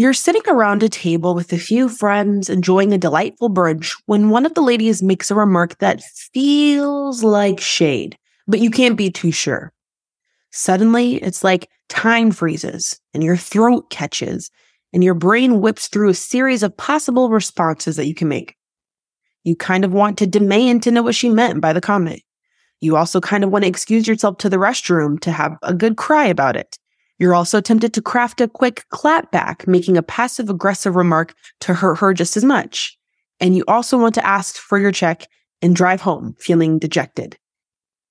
[0.00, 4.46] You're sitting around a table with a few friends enjoying a delightful brunch when one
[4.46, 8.16] of the ladies makes a remark that feels like shade,
[8.46, 9.74] but you can't be too sure.
[10.52, 14.50] Suddenly, it's like time freezes and your throat catches
[14.94, 18.56] and your brain whips through a series of possible responses that you can make.
[19.44, 22.22] You kind of want to demand to know what she meant by the comment.
[22.80, 25.98] You also kind of want to excuse yourself to the restroom to have a good
[25.98, 26.78] cry about it.
[27.20, 31.96] You're also tempted to craft a quick clapback, making a passive aggressive remark to hurt
[31.96, 32.98] her just as much.
[33.38, 35.28] And you also want to ask for your check
[35.60, 37.36] and drive home feeling dejected.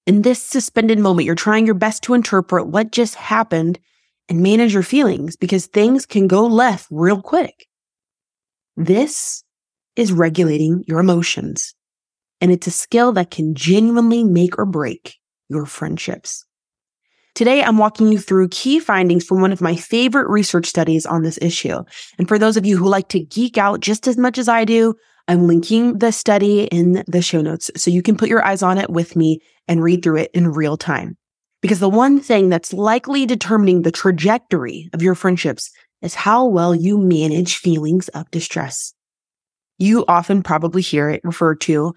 [0.06, 3.80] In this suspended moment, you're trying your best to interpret what just happened
[4.30, 7.66] and manage your feelings because things can go left real quick.
[8.78, 9.44] This
[9.96, 11.74] is regulating your emotions.
[12.42, 15.16] And it's a skill that can genuinely make or break
[15.50, 16.46] your friendships.
[17.40, 21.24] Today, I'm walking you through key findings from one of my favorite research studies on
[21.24, 21.86] this issue.
[22.18, 24.66] And for those of you who like to geek out just as much as I
[24.66, 24.94] do,
[25.30, 28.78] I'm linking the study in the show notes so you can put your eyes on
[28.78, 31.16] it with me and read through it in real time.
[31.62, 36.76] Because the one thing that's likely determining the trajectory of your friendships is how well
[36.76, 38.94] you manage feelings of distress.
[39.78, 41.94] You often probably hear it referred to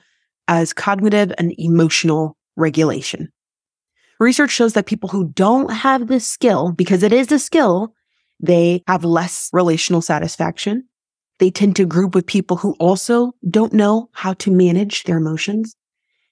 [0.47, 3.33] as cognitive and emotional regulation.
[4.23, 7.93] Research shows that people who don't have this skill, because it is a skill,
[8.39, 10.85] they have less relational satisfaction.
[11.41, 15.75] They tend to group with people who also don't know how to manage their emotions.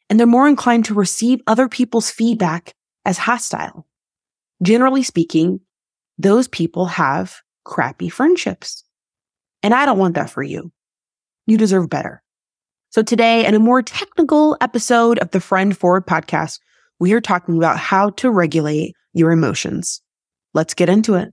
[0.09, 2.75] And they're more inclined to receive other people's feedback
[3.05, 3.89] as hostile.
[4.63, 5.59] Generally speaking,
[6.17, 8.85] those people have crappy friendships.
[9.65, 10.71] And I don't want that for you.
[11.49, 12.23] You deserve better.
[12.91, 16.61] So today, in a more technical episode of the Friend Forward podcast,
[17.01, 20.03] we are talking about how to regulate your emotions.
[20.53, 21.33] Let's get into it.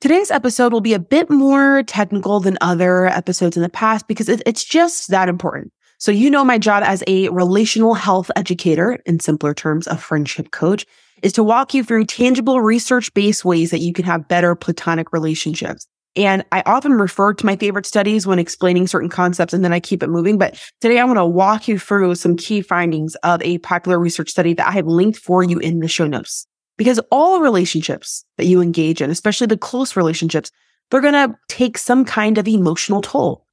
[0.00, 4.28] Today's episode will be a bit more technical than other episodes in the past because
[4.28, 5.72] it's just that important.
[5.98, 10.50] So, you know, my job as a relational health educator, in simpler terms, a friendship
[10.50, 10.84] coach,
[11.22, 15.12] is to walk you through tangible research based ways that you can have better platonic
[15.12, 15.86] relationships.
[16.16, 19.80] And I often refer to my favorite studies when explaining certain concepts and then I
[19.80, 20.38] keep it moving.
[20.38, 24.30] But today I want to walk you through some key findings of a popular research
[24.30, 26.46] study that I have linked for you in the show notes.
[26.78, 30.50] Because all relationships that you engage in, especially the close relationships,
[30.90, 33.44] they're going to take some kind of emotional toll.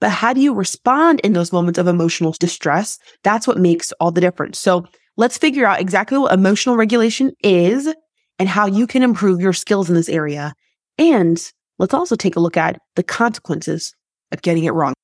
[0.00, 2.98] But how do you respond in those moments of emotional distress?
[3.22, 4.58] That's what makes all the difference.
[4.58, 4.84] So
[5.16, 7.92] let's figure out exactly what emotional regulation is
[8.38, 10.54] and how you can improve your skills in this area
[10.98, 13.94] and let's also take a look at the consequences
[14.32, 14.94] of getting it wrong.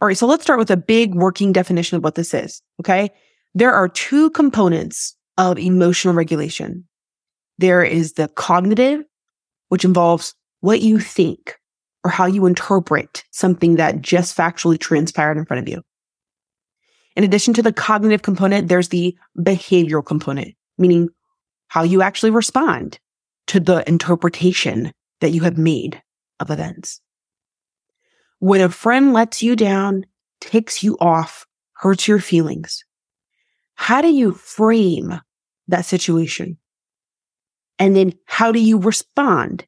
[0.00, 2.60] All right, so let's start with a big working definition of what this is.
[2.80, 3.10] Okay.
[3.54, 6.86] There are two components of emotional regulation.
[7.58, 9.02] There is the cognitive,
[9.68, 11.56] which involves what you think
[12.04, 15.82] or how you interpret something that just factually transpired in front of you.
[17.16, 21.08] In addition to the cognitive component, there's the behavioral component, meaning
[21.68, 22.98] how you actually respond
[23.46, 26.02] to the interpretation that you have made
[26.40, 27.00] of events.
[28.38, 30.04] When a friend lets you down,
[30.40, 32.84] takes you off, hurts your feelings,
[33.74, 35.20] how do you frame
[35.68, 36.58] that situation?
[37.78, 39.66] And then how do you respond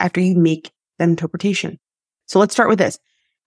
[0.00, 1.78] after you make that interpretation?
[2.26, 2.98] So let's start with this.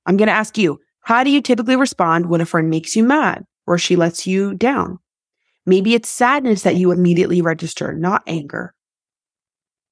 [0.05, 3.03] I'm going to ask you, how do you typically respond when a friend makes you
[3.03, 4.99] mad or she lets you down?
[5.66, 8.73] Maybe it's sadness that you immediately register, not anger.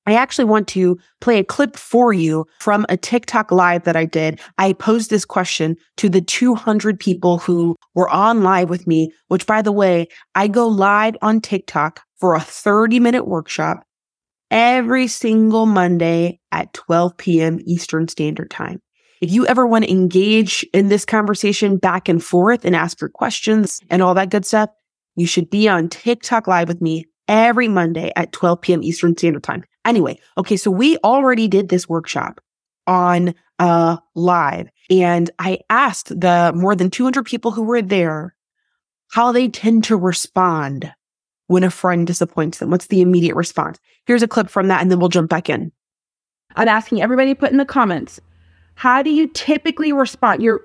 [0.08, 4.06] I actually want to play a clip for you from a TikTok live that I
[4.06, 4.40] did.
[4.58, 9.46] I posed this question to the 200 people who were on live with me, which
[9.46, 13.84] by the way, I go live on TikTok for a 30 minute workshop
[14.50, 17.60] every single Monday at 12 p.m.
[17.66, 18.80] Eastern Standard Time.
[19.20, 23.10] If you ever want to engage in this conversation back and forth and ask your
[23.10, 24.70] questions and all that good stuff,
[25.18, 28.84] you should be on TikTok live with me every Monday at 12 p.m.
[28.84, 29.64] Eastern Standard Time.
[29.88, 32.42] Anyway, okay, so we already did this workshop
[32.86, 38.36] on uh live and I asked the more than 200 people who were there
[39.12, 40.94] how they tend to respond
[41.48, 42.70] when a friend disappoints them.
[42.70, 43.80] What's the immediate response?
[44.06, 45.72] Here's a clip from that and then we'll jump back in.
[46.56, 48.20] I'm asking everybody to put in the comments,
[48.76, 50.44] how do you typically respond?
[50.44, 50.62] Your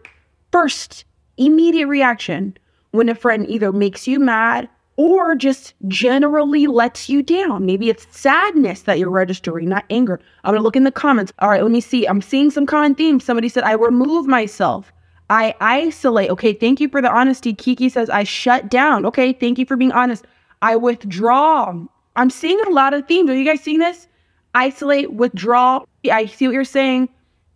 [0.50, 1.04] first
[1.36, 2.56] immediate reaction
[2.90, 7.64] when a friend either makes you mad or just generally lets you down.
[7.64, 10.20] Maybe it's sadness that you're registering, not anger.
[10.44, 11.32] I'm gonna look in the comments.
[11.38, 12.06] All right, let me see.
[12.06, 13.24] I'm seeing some common themes.
[13.24, 14.92] Somebody said, I remove myself.
[15.30, 16.30] I isolate.
[16.30, 17.54] Okay, thank you for the honesty.
[17.54, 19.06] Kiki says, I shut down.
[19.06, 20.26] Okay, thank you for being honest.
[20.60, 21.74] I withdraw.
[22.16, 23.30] I'm seeing a lot of themes.
[23.30, 24.08] Are you guys seeing this?
[24.54, 25.84] Isolate, withdraw.
[26.10, 27.08] I see what you're saying.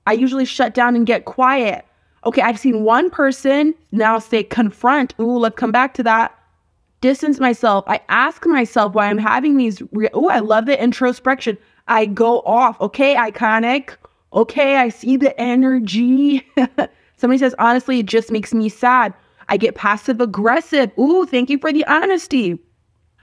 [0.07, 1.85] I usually shut down and get quiet.
[2.25, 5.15] Okay, I've seen one person now say confront.
[5.21, 6.37] Ooh, let's come back to that.
[7.07, 7.85] Distance myself.
[7.87, 9.81] I ask myself why I'm having these.
[9.93, 11.57] Re- oh, I love the introspection.
[11.87, 12.81] I go off.
[12.81, 13.91] Okay, iconic.
[14.33, 16.45] Okay, I see the energy.
[17.17, 19.15] Somebody says, honestly, it just makes me sad.
[19.49, 20.91] I get passive aggressive.
[20.99, 22.59] Ooh, thank you for the honesty.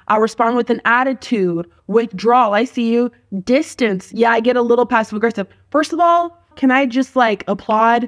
[0.07, 2.53] I'll respond with an attitude, withdrawal.
[2.53, 3.11] I see you.
[3.43, 4.13] Distance.
[4.13, 5.47] Yeah, I get a little passive aggressive.
[5.71, 8.07] First of all, can I just like applaud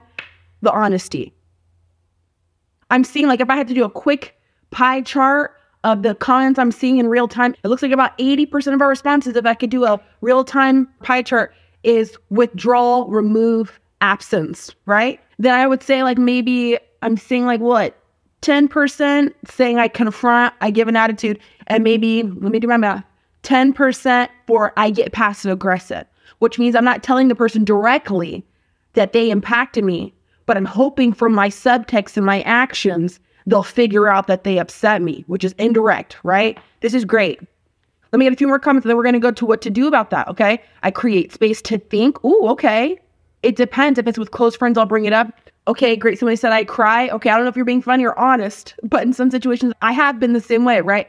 [0.61, 1.33] the honesty?
[2.89, 4.39] I'm seeing like if I had to do a quick
[4.71, 5.54] pie chart
[5.85, 8.89] of the comments I'm seeing in real time, it looks like about 80% of our
[8.89, 11.53] responses, if I could do a real time pie chart,
[11.83, 15.21] is withdrawal, remove, absence, right?
[15.37, 17.95] Then I would say like maybe I'm seeing like what
[18.41, 23.03] 10% saying I confront, I give an attitude, and maybe, let me do my math,
[23.43, 26.05] 10% for I get passive aggressive,
[26.39, 28.43] which means I'm not telling the person directly
[28.93, 30.13] that they impacted me,
[30.47, 35.01] but I'm hoping from my subtext and my actions, they'll figure out that they upset
[35.01, 36.57] me, which is indirect, right?
[36.81, 37.39] This is great.
[38.11, 39.61] Let me get a few more comments, and then we're going to go to what
[39.61, 40.61] to do about that, okay?
[40.83, 42.23] I create space to think.
[42.23, 42.97] Ooh, okay.
[43.43, 43.99] It depends.
[43.99, 45.33] If it's with close friends, I'll bring it up.
[45.67, 46.19] Okay, great.
[46.19, 47.09] Somebody said I cry.
[47.09, 49.91] Okay, I don't know if you're being funny or honest, but in some situations, I
[49.91, 51.07] have been the same way, right?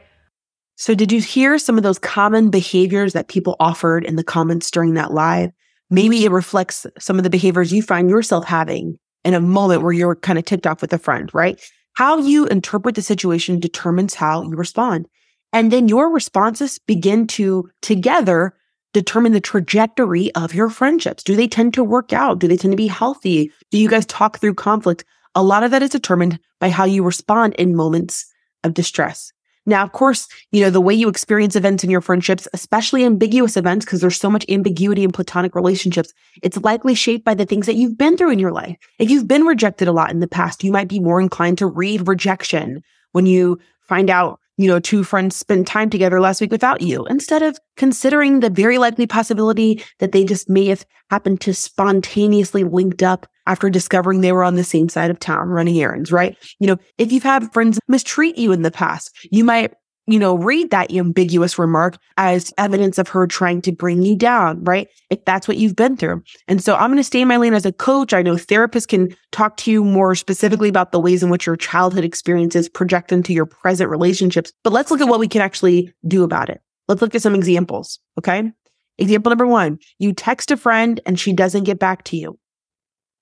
[0.75, 4.69] So, did you hear some of those common behaviors that people offered in the comments
[4.69, 5.51] during that live?
[5.89, 9.93] Maybe it reflects some of the behaviors you find yourself having in a moment where
[9.93, 11.59] you're kind of tipped off with a friend, right?
[11.97, 15.07] How you interpret the situation determines how you respond.
[15.51, 18.53] And then your responses begin to together
[18.93, 21.23] determine the trajectory of your friendships.
[21.23, 22.37] Do they tend to work out?
[22.37, 23.51] Do they tend to be healthy?
[23.71, 25.05] Do you guys talk through conflict?
[25.33, 28.31] A lot of that is determined by how you respond in moments
[28.63, 29.33] of distress.
[29.67, 33.57] Now, of course, you know, the way you experience events in your friendships, especially ambiguous
[33.57, 37.65] events, because there's so much ambiguity in platonic relationships, it's likely shaped by the things
[37.65, 38.77] that you've been through in your life.
[38.97, 41.67] If you've been rejected a lot in the past, you might be more inclined to
[41.67, 42.81] read rejection
[43.11, 47.05] when you find out you know, two friends spent time together last week without you
[47.05, 52.63] instead of considering the very likely possibility that they just may have happened to spontaneously
[52.63, 56.35] linked up after discovering they were on the same side of town running errands, right?
[56.59, 59.73] You know, if you've had friends mistreat you in the past, you might
[60.07, 64.63] you know, read that ambiguous remark as evidence of her trying to bring you down,
[64.63, 64.87] right?
[65.09, 66.23] If that's what you've been through.
[66.47, 68.13] And so I'm going to stay in my lane as a coach.
[68.13, 71.57] I know therapists can talk to you more specifically about the ways in which your
[71.57, 74.53] childhood experiences project into your present relationships.
[74.63, 76.61] But let's look at what we can actually do about it.
[76.87, 77.99] Let's look at some examples.
[78.17, 78.51] Okay.
[78.97, 82.39] Example number one, you text a friend and she doesn't get back to you.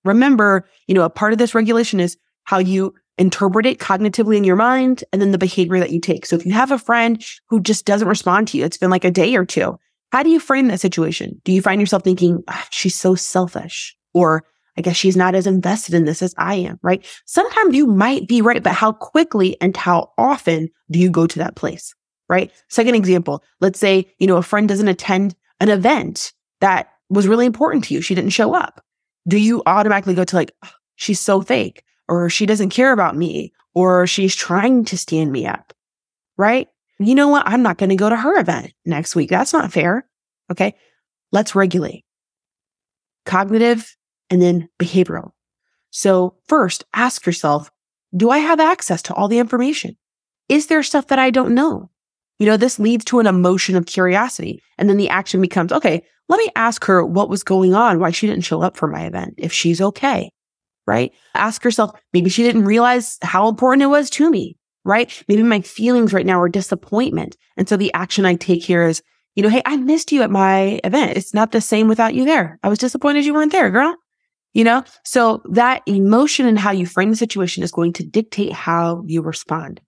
[0.05, 4.43] Remember, you know, a part of this regulation is how you interpret it cognitively in
[4.43, 6.25] your mind and then the behavior that you take.
[6.25, 9.05] So if you have a friend who just doesn't respond to you, it's been like
[9.05, 9.77] a day or two.
[10.11, 11.41] How do you frame that situation?
[11.43, 14.45] Do you find yourself thinking, ah, she's so selfish or
[14.77, 17.05] I guess she's not as invested in this as I am, right?
[17.25, 21.39] Sometimes you might be right, but how quickly and how often do you go to
[21.39, 21.95] that place,
[22.27, 22.51] right?
[22.69, 27.45] Second example, let's say, you know, a friend doesn't attend an event that was really
[27.45, 28.01] important to you.
[28.01, 28.83] She didn't show up.
[29.27, 31.83] Do you automatically go to like, oh, she's so fake?
[32.07, 35.73] Or she doesn't care about me, or she's trying to stand me up,
[36.37, 36.67] right?
[36.99, 37.43] You know what?
[37.45, 39.29] I'm not going to go to her event next week.
[39.29, 40.07] That's not fair.
[40.51, 40.75] Okay.
[41.31, 42.03] Let's regulate
[43.25, 43.95] cognitive
[44.29, 45.31] and then behavioral.
[45.89, 47.71] So first ask yourself,
[48.15, 49.97] do I have access to all the information?
[50.47, 51.89] Is there stuff that I don't know?
[52.37, 54.61] You know, this leads to an emotion of curiosity.
[54.77, 58.11] And then the action becomes, okay, let me ask her what was going on, why
[58.11, 60.31] she didn't show up for my event, if she's okay
[60.87, 61.13] right?
[61.33, 65.23] Ask yourself, maybe she didn't realize how important it was to me, right?
[65.27, 67.37] Maybe my feelings right now are disappointment.
[67.57, 69.01] And so the action I take here is,
[69.35, 71.17] you know, hey, I missed you at my event.
[71.17, 72.59] It's not the same without you there.
[72.63, 73.95] I was disappointed you weren't there, girl.
[74.53, 78.53] You know, so that emotion and how you frame the situation is going to dictate
[78.53, 79.81] how you respond.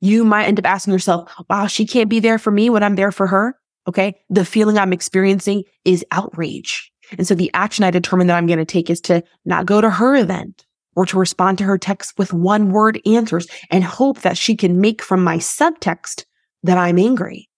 [0.00, 2.96] You might end up asking yourself, wow, she can't be there for me when I'm
[2.96, 3.54] there for her.
[3.86, 4.20] Okay.
[4.28, 6.90] The feeling I'm experiencing is outrage.
[7.16, 9.80] And so the action I determine that I'm going to take is to not go
[9.80, 14.20] to her event or to respond to her text with one word answers and hope
[14.22, 16.24] that she can make from my subtext
[16.64, 17.48] that I'm angry.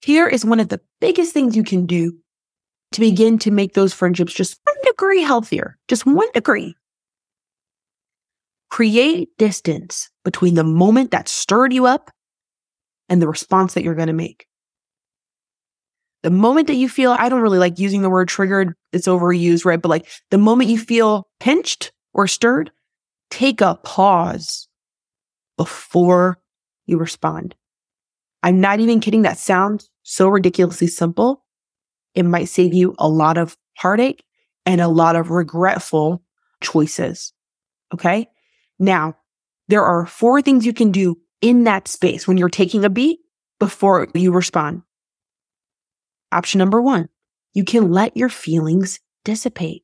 [0.00, 2.16] Here is one of the biggest things you can do
[2.92, 6.76] to begin to make those friendships just one degree healthier, just one degree.
[8.70, 12.10] Create distance between the moment that stirred you up
[13.08, 14.46] and the response that you're going to make.
[16.26, 19.64] The moment that you feel, I don't really like using the word triggered, it's overused,
[19.64, 19.80] right?
[19.80, 22.72] But like the moment you feel pinched or stirred,
[23.30, 24.66] take a pause
[25.56, 26.40] before
[26.84, 27.54] you respond.
[28.42, 29.22] I'm not even kidding.
[29.22, 31.44] That sounds so ridiculously simple.
[32.16, 34.24] It might save you a lot of heartache
[34.64, 36.24] and a lot of regretful
[36.60, 37.32] choices.
[37.94, 38.26] Okay.
[38.80, 39.14] Now,
[39.68, 43.20] there are four things you can do in that space when you're taking a beat
[43.60, 44.82] before you respond.
[46.32, 47.08] Option number one,
[47.54, 49.82] you can let your feelings dissipate.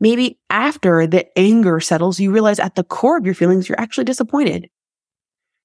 [0.00, 4.04] Maybe after the anger settles, you realize at the core of your feelings, you're actually
[4.04, 4.68] disappointed.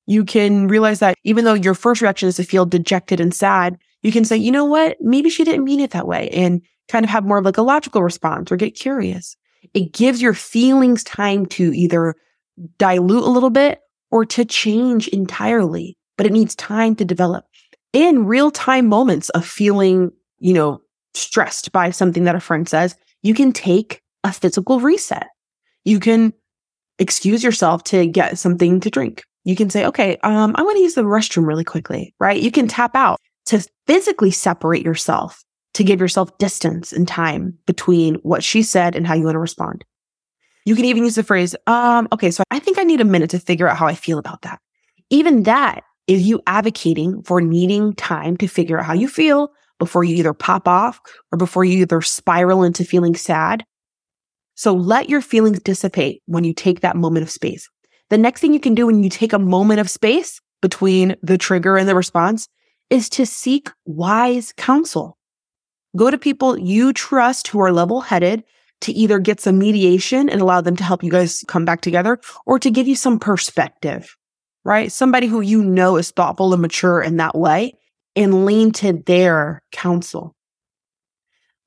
[0.05, 3.77] You can realize that even though your first reaction is to feel dejected and sad,
[4.01, 4.98] you can say, you know what?
[5.01, 7.62] Maybe she didn't mean it that way and kind of have more of like a
[7.62, 9.36] logical response or get curious.
[9.74, 12.15] It gives your feelings time to either
[12.77, 13.79] dilute a little bit
[14.12, 17.45] or to change entirely, but it needs time to develop.
[17.93, 20.81] In real time moments of feeling, you know,
[21.13, 25.27] stressed by something that a friend says, you can take a physical reset.
[25.86, 26.34] You can
[27.00, 29.24] excuse yourself to get something to drink.
[29.43, 32.41] You can say, okay, um, I want to use the restroom really quickly, right?
[32.41, 35.43] You can tap out to physically separate yourself
[35.74, 39.39] to give yourself distance and time between what she said and how you want to
[39.39, 39.86] respond.
[40.65, 43.29] You can even use the phrase, um, okay, so I think I need a minute
[43.31, 44.60] to figure out how I feel about that.
[45.10, 50.04] Even that is you advocating for needing time to figure out how you feel before
[50.04, 51.00] you either pop off
[51.32, 53.63] or before you either spiral into feeling sad.
[54.56, 57.70] So let your feelings dissipate when you take that moment of space.
[58.10, 61.38] The next thing you can do when you take a moment of space between the
[61.38, 62.50] trigger and the response
[62.89, 65.18] is to seek wise counsel.
[65.96, 68.44] Go to people you trust who are level headed
[68.82, 72.20] to either get some mediation and allow them to help you guys come back together
[72.46, 74.16] or to give you some perspective,
[74.63, 74.92] right?
[74.92, 77.74] Somebody who you know is thoughtful and mature in that way
[78.16, 80.36] and lean to their counsel.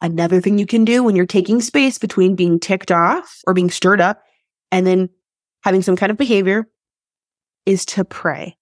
[0.01, 3.71] Another thing you can do when you're taking space between being ticked off or being
[3.71, 4.23] stirred up
[4.71, 5.09] and then
[5.63, 6.67] having some kind of behavior
[7.67, 8.57] is to pray.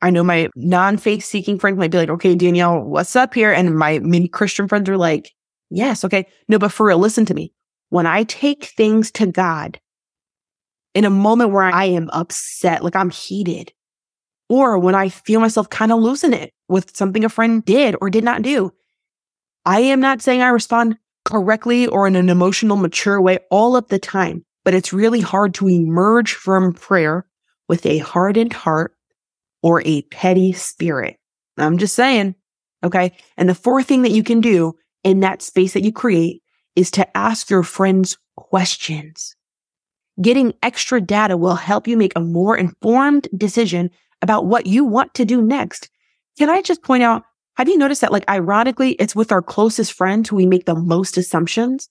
[0.00, 3.52] I know my non-faith seeking friends might be like, okay, Danielle, what's up here?
[3.52, 5.32] And my many Christian friends are like,
[5.70, 6.26] yes, okay.
[6.46, 7.52] No, but for real, listen to me.
[7.88, 9.80] When I take things to God
[10.98, 13.72] in a moment where I am upset, like I'm heated,
[14.48, 18.10] or when I feel myself kind of losing it with something a friend did or
[18.10, 18.72] did not do,
[19.64, 23.86] I am not saying I respond correctly or in an emotional, mature way all of
[23.86, 27.24] the time, but it's really hard to emerge from prayer
[27.68, 28.96] with a hardened heart
[29.62, 31.16] or a petty spirit.
[31.58, 32.34] I'm just saying.
[32.82, 33.12] Okay.
[33.36, 34.74] And the fourth thing that you can do
[35.04, 36.42] in that space that you create
[36.74, 39.36] is to ask your friends questions.
[40.20, 45.14] Getting extra data will help you make a more informed decision about what you want
[45.14, 45.88] to do next.
[46.38, 47.22] Can I just point out,
[47.56, 50.74] have you noticed that like ironically, it's with our closest friends who we make the
[50.74, 51.88] most assumptions?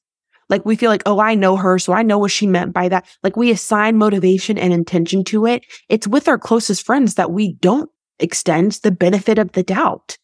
[0.50, 1.78] Like we feel like, oh, I know her.
[1.80, 3.06] So I know what she meant by that.
[3.24, 5.64] Like we assign motivation and intention to it.
[5.90, 10.18] It's with our closest friends that we don't extend the benefit of the doubt.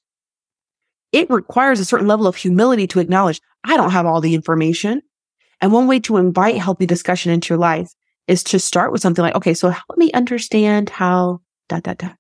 [1.12, 5.02] It requires a certain level of humility to acknowledge I don't have all the information.
[5.64, 7.90] And one way to invite healthy discussion into your life
[8.28, 11.40] is to start with something like, okay, so help me understand how
[11.70, 12.18] dot, dot, dot.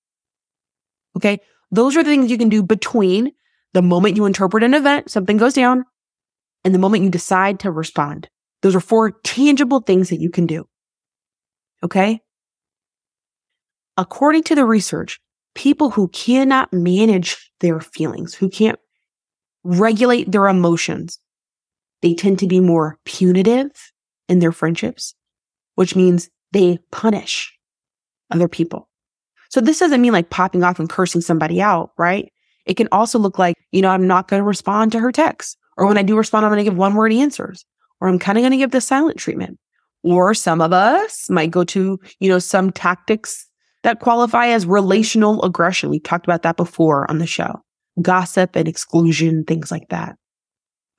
[1.17, 1.39] Okay.
[1.69, 3.33] Those are the things you can do between
[3.73, 5.83] the moment you interpret an event, something goes down,
[6.63, 8.29] and the moment you decide to respond.
[8.61, 10.65] Those are four tangible things that you can do.
[11.83, 12.21] Okay.
[13.97, 15.19] According to the research,
[15.53, 18.79] people who cannot manage their feelings, who can't
[19.65, 21.19] regulate their emotions,
[22.03, 23.71] they tend to be more punitive
[24.27, 25.15] in their friendships,
[25.75, 27.57] which means they punish
[28.29, 28.89] other people.
[29.49, 32.31] So this doesn't mean like popping off and cursing somebody out, right?
[32.65, 35.57] It can also look like, you know, I'm not going to respond to her text.
[35.77, 37.65] Or when I do respond, I'm going to give one word answers.
[38.01, 39.57] Or I'm kind of going to give the silent treatment.
[40.03, 43.47] Or some of us might go to, you know, some tactics
[43.83, 45.89] that qualify as relational aggression.
[45.89, 47.61] We talked about that before on the show.
[48.01, 50.17] Gossip and exclusion, things like that.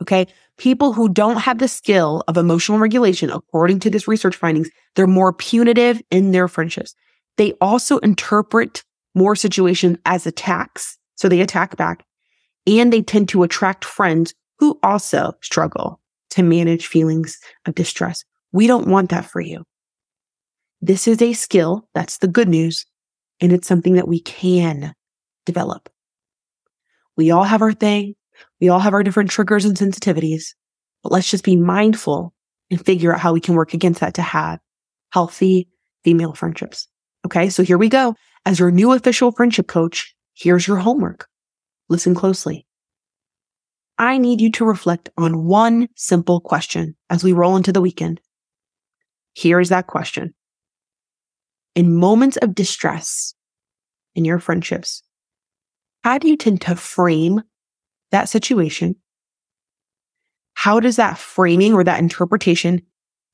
[0.01, 0.27] Okay.
[0.57, 5.07] People who don't have the skill of emotional regulation, according to this research findings, they're
[5.07, 6.95] more punitive in their friendships.
[7.37, 8.85] They also interpret
[9.15, 10.97] more situations as attacks.
[11.17, 12.05] So they attack back
[12.67, 18.25] and they tend to attract friends who also struggle to manage feelings of distress.
[18.53, 19.65] We don't want that for you.
[20.81, 21.89] This is a skill.
[21.95, 22.87] That's the good news.
[23.41, 24.95] And it's something that we can
[25.47, 25.89] develop.
[27.17, 28.15] We all have our thing.
[28.65, 30.55] We all have our different triggers and sensitivities,
[31.03, 32.33] but let's just be mindful
[32.71, 34.59] and figure out how we can work against that to have
[35.11, 35.69] healthy
[36.03, 36.89] female friendships.
[37.27, 37.51] Okay.
[37.51, 38.15] So here we go.
[38.47, 41.29] As your new official friendship coach, here's your homework.
[41.91, 42.67] Listen closely.
[43.99, 48.19] I need you to reflect on one simple question as we roll into the weekend.
[49.35, 50.33] Here is that question.
[51.75, 53.35] In moments of distress
[54.15, 55.03] in your friendships,
[56.03, 57.43] how do you tend to frame
[58.15, 58.97] that situation?
[60.55, 62.83] How does that framing or that interpretation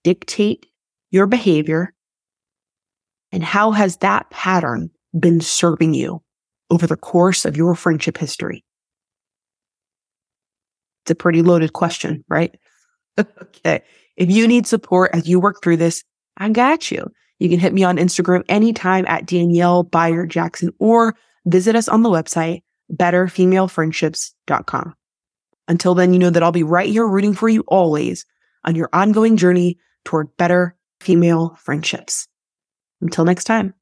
[0.02, 0.66] dictate
[1.10, 1.94] your behavior?
[3.30, 6.22] And how has that pattern been serving you
[6.70, 8.64] over the course of your friendship history?
[11.04, 12.58] It's a pretty loaded question, right?
[13.18, 13.82] okay.
[14.16, 16.02] If you need support as you work through this,
[16.38, 17.06] I got you.
[17.38, 21.14] You can hit me on Instagram anytime at Danielle Bayard Jackson or
[21.46, 22.62] visit us on the website,
[22.94, 24.94] betterfemalefriendships.com.
[25.68, 28.24] Until then, you know that I'll be right here rooting for you always
[28.64, 32.26] on your ongoing journey toward better female friendships.
[33.00, 33.74] Until next time.